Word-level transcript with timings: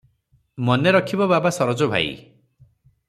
ମନେ 0.69 0.93
ରଖିବ 0.95 1.27
ବାବା 1.33 1.53
ସରୋଜ 1.59 1.91
ଭାଇ 1.93 2.13